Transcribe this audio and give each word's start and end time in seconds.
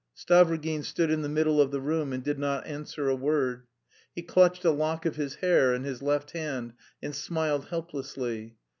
Stavrogin 0.17 0.83
stood 0.83 1.11
in 1.11 1.21
the 1.21 1.29
middle 1.29 1.61
of 1.61 1.69
the 1.69 1.79
room 1.79 2.11
and 2.11 2.23
did 2.23 2.39
not 2.39 2.65
answer 2.65 3.07
a 3.07 3.15
word. 3.15 3.67
He 4.15 4.23
clutched 4.23 4.65
a 4.65 4.71
lock 4.71 5.05
of 5.05 5.15
his 5.15 5.35
hair 5.35 5.75
in 5.75 5.83
his 5.83 6.01
left 6.01 6.31
hand 6.31 6.73
and 7.03 7.13
smiled 7.13 7.65
helplessly. 7.67 8.55